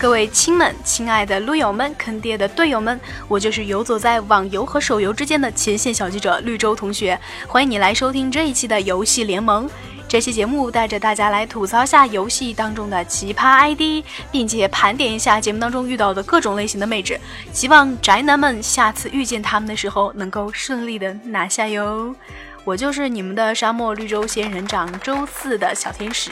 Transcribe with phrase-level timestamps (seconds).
[0.00, 9.68] 各位亲们，亲爱的撸友们，坑爹的队友们，我就是游走在网游和手游之间的前线小记者绿洲同学，欢迎你来收听这一期的游戏联盟。
[10.08, 17.20] 这期节目带着大家来吐槽下游戏当中的奇葩 ID，并且盘点一下节目当中遇到的各种类型的妹纸，
[17.52, 22.16] 希望宅男们下次遇见他们的时候能够顺利的拿下哟。
[22.64, 26.30] 我就是你们的沙漠绿洲仙人掌周四的小天使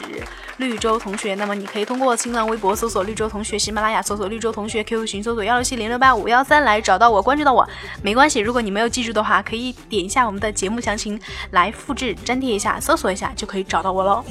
[0.59, 1.33] 绿洲同学。
[1.33, 7.67] 那么你可以通过新浪微博搜索绿洲同学，喜马拉雅搜索绿洲同学，QQ 群搜索幺六七零六八五幺三来找到我，关注到我。
[8.03, 11.19] 没关系，如果你没有记住的话，可以点一下我们的节目详情
[11.51, 14.23] 来复制粘贴一下，搜索一下就可以找到我喽。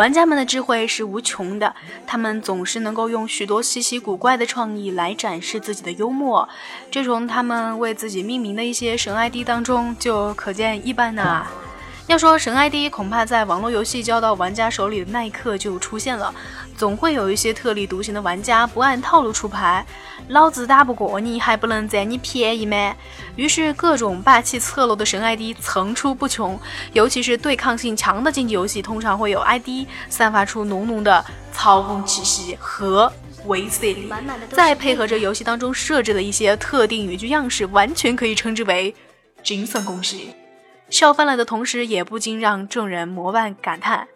[0.00, 1.74] 玩家们的智慧是无穷的，
[2.06, 6.48] 他们总是能够用许多稀奇古怪的创意来展示自己的幽默，
[6.90, 11.46] 这从他们为自己命名的一些神 ID 当中就可见一斑呢。
[12.10, 16.34] 要说神 ID，恐怕在网络游戏交到玩家手里的那一刻就出现了。
[16.76, 19.86] 总会有一些特立独行的玩家不按套路出牌，
[20.26, 22.96] 老子打不过你，还不能占你便宜吗？
[23.36, 26.58] 于是各种霸气侧漏的神 ID 层出不穷。
[26.92, 33.12] 尤其是对抗性强的竞技游戏，通常会有 ID 散发出浓浓的操控气息和
[33.46, 34.12] 威慑力，
[34.50, 38.92] 再配合着游戏当中设置的一些特定语句样式，完全可以称之为
[39.44, 40.16] 精算公式。
[40.90, 44.08] 笑翻了的同时，也不禁让众人膜拜感叹：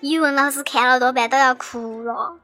[0.00, 2.38] 语文老师看了多半都要哭了。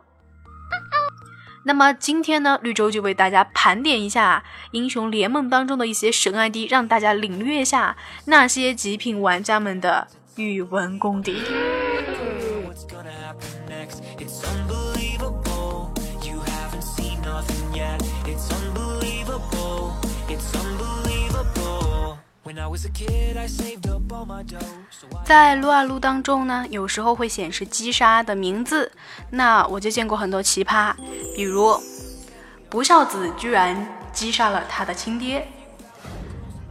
[1.64, 11.36] 那么今天呢，绿洲就为大家盘点一下英雄联盟当中的一些神 ID，让大家领略一下那些极品玩家们的语文功底。
[25.24, 28.90] 在撸啊撸当中呢，有时候会显示击杀的名字，
[29.30, 30.94] 那我就见过很多奇葩，
[31.36, 31.78] 比如
[32.70, 35.46] 不孝子居然击杀了他的亲爹，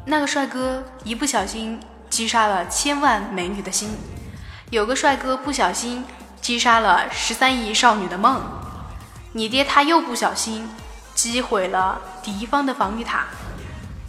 [0.06, 3.96] 那个帅哥一不小心击杀了千万美女的心，
[4.72, 6.04] 有个帅哥不小心
[6.42, 8.42] 击杀了十三亿少女的梦，
[9.34, 10.68] 你爹他又不小心
[11.14, 13.26] 击毁了敌方的防御塔，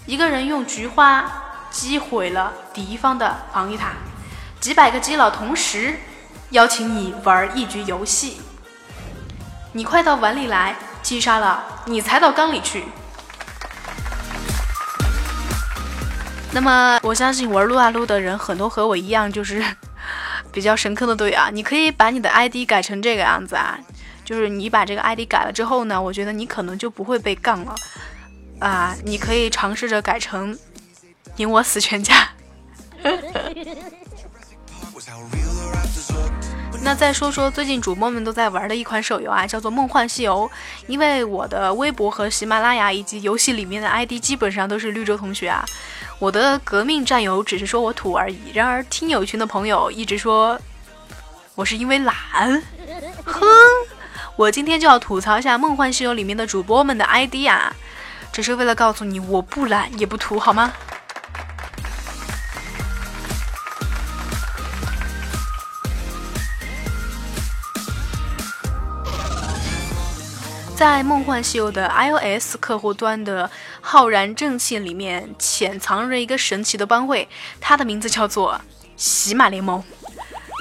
[0.06, 1.44] 一个人用菊花。
[1.70, 3.92] 击毁了敌方的防御塔，
[4.60, 5.98] 几百个基佬同时
[6.50, 8.40] 邀请你玩一局游戏，
[9.72, 12.84] 你快到碗里来，击杀了你才到缸里去。
[16.52, 19.62] 那么我相信玩撸啊撸的人很多和我一样，就是
[20.50, 21.50] 比较深刻的队啊。
[21.52, 23.78] 你可以把你的 ID 改成这个样子啊，
[24.24, 27.74] 就是你把这个 ID 改了之后呢，我觉得你可能就不会被杠了
[28.58, 28.96] 啊。
[29.04, 30.58] 你可以尝试着改成。
[31.38, 32.28] 赢我死全家。
[36.80, 40.48] 那再说说最近主播们都在玩的一款手游啊，叫做《梦幻西游》。
[40.86, 45.64] 因为我的微博和喜马拉雅以及游戏里面的 ID 基本上都是绿洲同学啊，
[46.18, 48.38] 我的革命战友只是说我土而已。
[48.54, 50.58] 然而听友群的朋友一直说
[51.56, 52.14] 我是因为懒。
[53.24, 53.42] 哼，
[54.36, 57.74] 我今天就要吐槽一下《梦幻西游》里面的主播们的 ID 啊，
[58.32, 60.72] 只是为了告诉你我不懒也不土，好吗？
[70.78, 77.28] 在《梦幻西游》的 iOS 客户端的浩然正气里面，潜藏着一个神奇的帮会，
[77.60, 78.60] 它的名字叫做
[78.96, 79.82] 喜马联盟。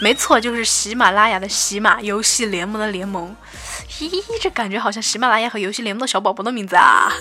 [0.01, 3.35] 没错，就是喜马拉雅的喜马游戏联盟的联盟。
[3.99, 4.11] 咦，
[4.41, 7.13] 这感觉好像喜马拉雅和游戏联盟的小宝宝的名字啊！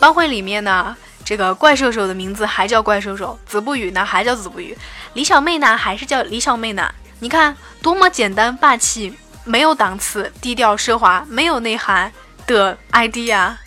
[0.00, 4.74] 帮会里面呢，这个怪兽手的名字还叫怪兽手，子不语呢还叫子不语，
[5.12, 6.90] 李小妹呢还是叫李小妹呢。
[7.20, 9.14] 你看多么简单霸气，
[9.44, 12.12] 没有档次，低调奢华，没有内涵
[12.46, 13.58] 的 ID 啊！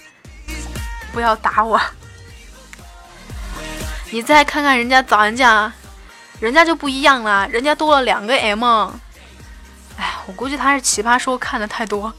[1.13, 1.79] 不要打我。
[4.09, 5.71] 你再看看人家早安酱，
[6.39, 8.63] 人家就不一样了，人家多了两个 M。
[9.97, 12.13] 哎，我估计他是奇葩说看的太多。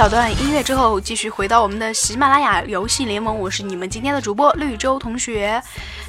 [0.00, 3.38] 小段音乐之后，继续回到我们的喜马拉雅游戏联盟。
[3.38, 5.62] 我是你们今天的主播绿洲同学。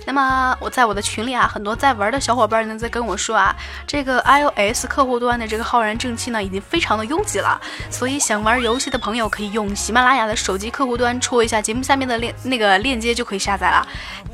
[0.05, 3.55] 那么我在我的群里啊，很多在玩的小伙伴呢在跟我说啊，
[3.85, 7.59] 这个 iOS 客户端的这个浩然正气呢已经非常的拥挤了，
[7.89, 13.87] 所以想玩游戏的朋友可以用喜马拉雅的手机客户端戳一下节目下面的链那个链接就可以下载了，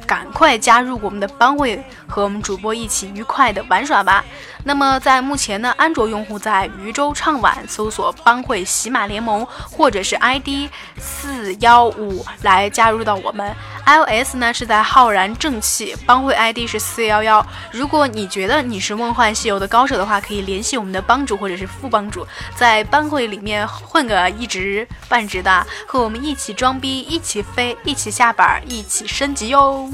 [0.06, 4.24] 赶快加入我们的班会，和我们主播一起愉快的玩耍吧。
[4.64, 13.56] 那么在目前呢，安卓用户在渔舟畅玩搜索帮会喜马联盟，或者是 ID 四幺五来加入到我们。
[13.88, 17.46] iOS 呢是在浩然正气帮会 ID 是四幺幺。
[17.72, 29.90] 如果你觉得你是梦幻西游的高手的话，可以联系我们的帮主或者是副帮主，在帮会里面混个一职半职的，和我们一起装逼，一起飞，一起下板，一起升级哟。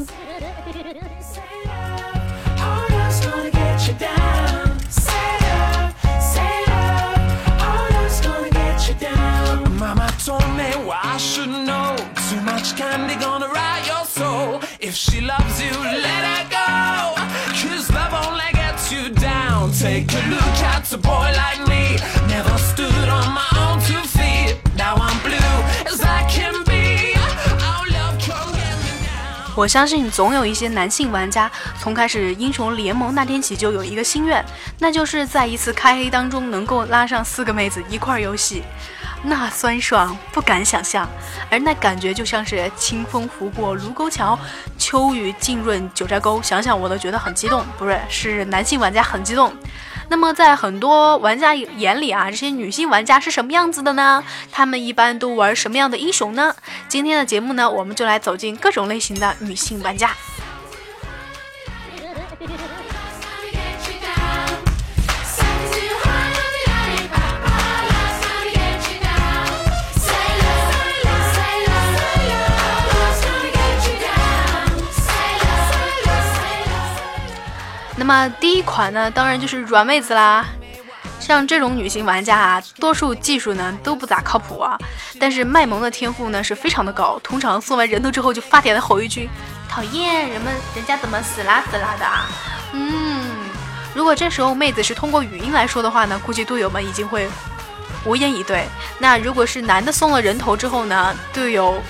[14.93, 17.15] If she loves you, let her go.
[17.57, 19.71] Cause love only gets you down.
[19.71, 21.97] Take a look at a boy like me.
[22.29, 24.59] Never stood on my own two feet.
[24.77, 25.57] Now I'm blue
[25.91, 27.15] as I can be.
[27.65, 29.55] Our love can't get me down.
[29.55, 31.49] 我相信总有一些男性玩家
[31.79, 34.45] 从开始英雄联盟那天起就有一个心愿，
[34.77, 38.61] 那就是在一次开黑当中能够拉上四个妹子一块儿游戏。
[39.25, 41.09] 那酸爽不敢想象，
[41.49, 44.37] 而那感觉就像是清风拂过卢沟桥，
[44.77, 47.65] 秋雨浸润九寨沟，想想我都觉得很激动。
[47.77, 49.53] 不是，是男性玩家很激动。
[50.09, 54.21] 那么在很多玩家眼里啊，这些女性玩家是什么样子的呢？
[54.51, 56.53] 她们一般都玩什么样的英雄呢？
[56.89, 60.11] 今天的节目呢，我们就来走进各种类型的女性玩家。
[78.03, 80.45] 那么第一款呢，当然就是软妹子啦。
[81.21, 84.77] 像这种女性玩家啊，多数技术呢都不咋靠谱啊，
[85.17, 87.17] 但是卖萌的天赋呢是非常的高。
[87.23, 89.29] 通常送完人头之后，就发嗲的吼一句
[89.71, 92.25] ：“讨厌，人们人家怎么死啦死啦的啊？”
[92.75, 93.23] 嗯，
[93.95, 97.29] 如果这时候妹子是通过语音来说的话呢，估计队友们已经会
[98.03, 98.67] 无言以对。
[98.99, 101.81] 那如果是男的送了人头之后呢，队友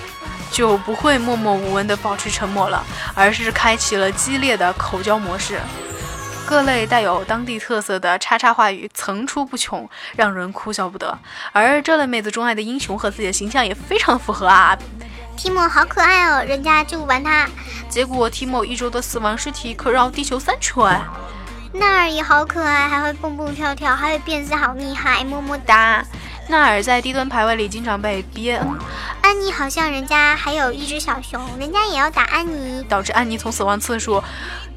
[0.51, 2.85] 就不会默默无闻的保持沉默了，
[3.15, 5.59] 而是开启了激烈的口交模式。
[6.45, 11.17] 各类带有当地特色的叉叉话语层出不穷，让人哭笑不得。
[11.51, 14.77] 而这类妹子钟爱的英雄和自己的形象也非常符合啊。
[15.35, 17.47] 提莫好可爱哦，人家就玩他，
[17.89, 21.01] 结果提莫一周的死亡尸体可绕地球三圈。
[21.73, 26.05] 纳尔也好可爱，还会蹦蹦跳跳，还会变身好厉害，么么哒。
[26.49, 28.61] 纳尔在低端排位里经常被憋。
[29.21, 34.21] 安妮好像人家还有一只小熊，人家也要打安妮，导致安妮从死亡次数。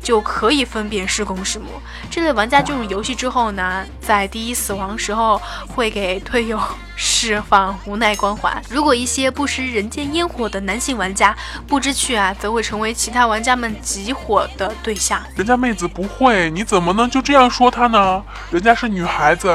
[0.07, 1.65] 就可以分辨是公是母。
[2.09, 6.61] 这类玩家进入游戏之后呢，在第一死亡时候会给队友
[6.95, 8.63] 释放无奈光环。
[8.71, 11.35] 如果一些不食人间烟火的男性玩家
[11.67, 15.21] 不知趣啊，则会成为其他玩家们集火的对象。
[15.35, 18.23] 人家妹子不会，你怎么能就这样说她呢？
[18.53, 19.49] 人家是女孩子。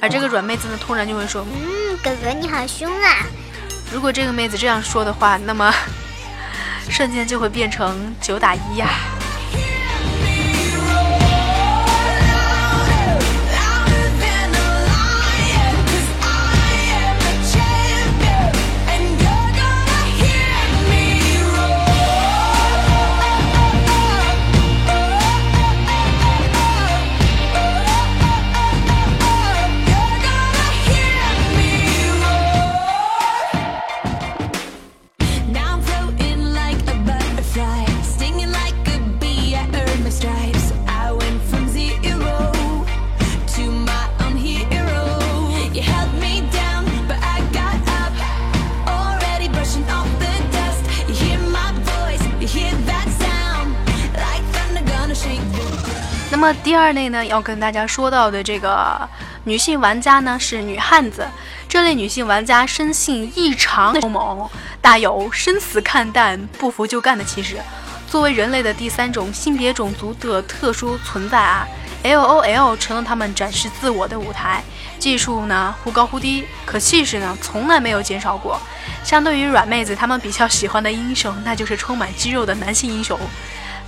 [0.00, 3.26] 而这个软妹子呢，突然就会说：“嗯，哥哥你好凶啊！”
[3.92, 5.74] 如果这个妹子这样说的话，那么
[6.88, 8.88] 瞬间就会变成九打一呀。
[9.16, 9.19] 么
[56.70, 58.96] 第二类呢，要跟大家说到的这个
[59.42, 61.26] 女性玩家呢是女汉子。
[61.68, 64.48] 这类女性玩家生性异常的猛，
[64.80, 67.56] 大有生死看淡、不服就干的气势。
[68.08, 71.66] 作为人类的第三种性别种族的特殊存在啊
[72.04, 74.62] ，L O L 成了他们展示自我的舞台。
[74.96, 78.60] 技术呢忽高忽低，可气势呢从来没有减少过。
[79.02, 83.18] 相对于软妹子，他们比较喜欢的英雄，那就是充满肌肉的男性英雄。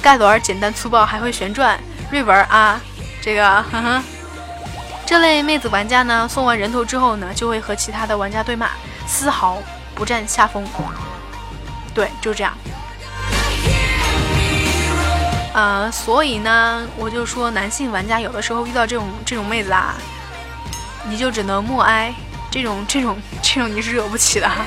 [0.03, 1.79] 盖伦儿简单粗暴，还会旋转。
[2.13, 2.79] 瑞文啊，
[3.23, 4.03] 这个，呵呵，
[5.07, 8.69] 这类妹子玩家呢，送完人头之后呢，就会和其他的玩家对骂，
[9.07, 9.63] 丝毫
[9.95, 10.63] 不占下风。
[11.95, 12.53] 对，就这样。
[15.55, 19.95] 呃，所以呢，我就说男性玩家有的时候遇到这种这种妹子啊，
[21.09, 22.13] 你就只能默哀，
[22.51, 24.67] 这种这种这种你是惹不起的哈。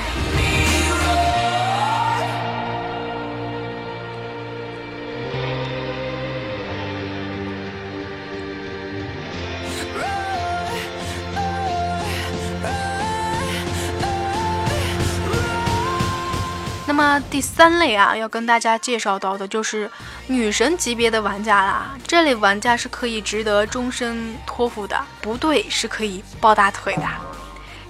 [17.06, 19.88] 那第三类啊，要跟大家介绍到的就是
[20.26, 21.96] 女神级别的玩家啦。
[22.04, 27.02] 这类玩家是可以值得终身托付的，不对是可以抱大腿的。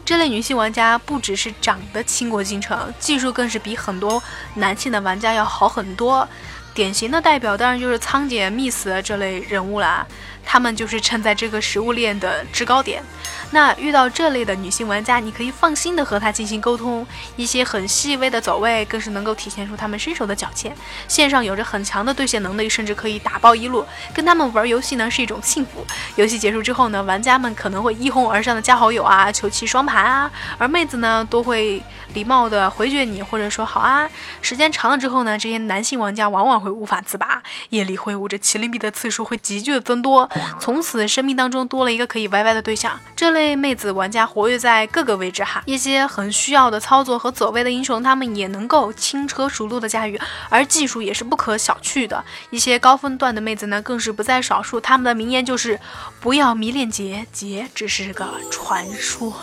[0.05, 4.23] 这类女性玩家不只是长得倾国倾城，技术更是比很多
[4.57, 6.29] 男性的玩家要好很多。
[6.75, 10.07] 典型的代表当然就是仓姐、Miss 这类人物啦。
[10.45, 13.03] 他们就是站在这个食物链的制高点。
[13.51, 20.75] 那遇到这类的女性玩家，你可以放心的和她进行沟通，一些很细微的走位，更是能够体现出她们身手的矫健。
[21.07, 23.87] 线上有着很强的对线能力，甚至可以打爆一路。
[24.13, 25.87] 跟她们玩游戏呢是一种幸福。
[26.17, 31.83] 游戏结束之后呢，玩家们可能会一哄而上的加好友啊，求其双排啊，而妹子呢都会
[32.17, 34.09] 礼貌的回绝你，或者说好啊。
[34.41, 40.29] 时间长了之后呢，这些男性玩家往往会无法自拔，夜里挥舞着麒麟臂的次数会急剧的增多。
[40.59, 42.99] 从此，生命当中多了一个可以 YY 的对象。
[43.15, 50.19] 这类妹子玩家活跃在各个位置哈，一些很需要的操作和走位的英雄，他们也能够轻车熟路的驾驭，
[50.49, 52.25] 而技术也是不可小觑的。
[52.49, 54.81] 一些高分段的妹子呢，更是不在少数。
[54.81, 55.79] 他们的名言就是
[56.19, 59.35] “不要迷恋杰，杰只是个传说”。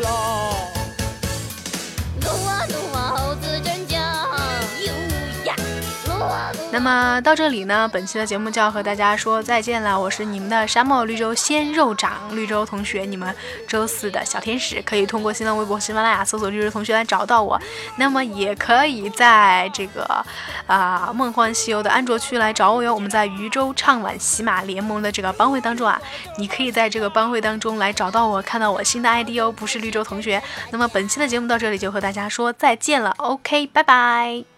[0.00, 0.35] long.
[6.76, 9.98] 那么到这里呢，本期的节目就要和大家说再见了。
[9.98, 13.34] 我是你们的沙漠绿洲鲜肉长绿洲同学，你们
[13.66, 17.58] 周四的小天使，可以通过新浪微博、喜马拉雅搜索绿洲同学来找到我。
[17.96, 20.22] 那么也可以在这个
[20.66, 22.94] 啊梦幻西游的安卓区来找我哟。
[22.94, 25.98] 我们在渝州唱晚喜马联盟的这个帮会当中啊，
[26.36, 30.42] 你可以在这个帮会当中来找到我，看到我新的 ID 哦，不是绿洲同学。
[30.70, 34.55] 那么本期的节目到这里就和大家说再见了，OK，拜拜。